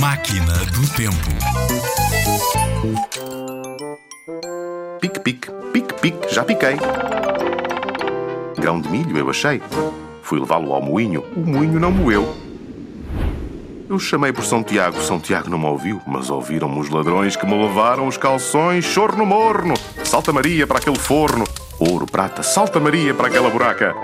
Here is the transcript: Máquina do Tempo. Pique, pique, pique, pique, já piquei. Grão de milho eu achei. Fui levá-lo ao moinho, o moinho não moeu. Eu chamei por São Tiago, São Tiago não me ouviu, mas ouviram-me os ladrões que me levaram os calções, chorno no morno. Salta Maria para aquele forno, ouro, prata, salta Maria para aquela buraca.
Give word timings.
Máquina 0.00 0.54
do 0.72 0.88
Tempo. 0.96 1.14
Pique, 4.98 5.20
pique, 5.20 5.48
pique, 5.74 5.94
pique, 6.00 6.34
já 6.34 6.42
piquei. 6.42 6.78
Grão 8.58 8.80
de 8.80 8.88
milho 8.88 9.18
eu 9.18 9.28
achei. 9.28 9.60
Fui 10.22 10.40
levá-lo 10.40 10.72
ao 10.72 10.80
moinho, 10.80 11.22
o 11.36 11.40
moinho 11.40 11.78
não 11.78 11.92
moeu. 11.92 12.34
Eu 13.90 13.98
chamei 13.98 14.32
por 14.32 14.42
São 14.42 14.62
Tiago, 14.62 14.98
São 15.02 15.20
Tiago 15.20 15.50
não 15.50 15.58
me 15.58 15.66
ouviu, 15.66 16.00
mas 16.06 16.30
ouviram-me 16.30 16.80
os 16.80 16.88
ladrões 16.88 17.36
que 17.36 17.44
me 17.44 17.62
levaram 17.62 18.06
os 18.06 18.16
calções, 18.16 18.86
chorno 18.86 19.18
no 19.18 19.26
morno. 19.26 19.74
Salta 20.02 20.32
Maria 20.32 20.66
para 20.66 20.78
aquele 20.78 20.98
forno, 20.98 21.44
ouro, 21.78 22.06
prata, 22.06 22.42
salta 22.42 22.80
Maria 22.80 23.12
para 23.12 23.26
aquela 23.26 23.50
buraca. 23.50 23.94